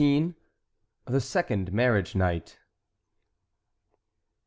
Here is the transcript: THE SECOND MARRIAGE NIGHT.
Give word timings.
THE 1.05 1.21
SECOND 1.21 1.71
MARRIAGE 1.71 2.15
NIGHT. 2.15 2.57